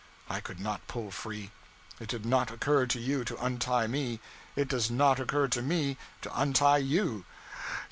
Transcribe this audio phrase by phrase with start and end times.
[0.27, 1.51] I could not pull free.
[1.99, 4.19] It did not occur to you to untie me;
[4.55, 7.23] it does not occur to me to untie you.